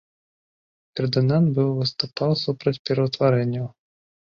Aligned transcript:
Фердынанд 0.99 1.47
быў 1.59 1.69
выступаў 1.81 2.31
супраць 2.47 2.77
пераўтварэнняў. 2.85 3.71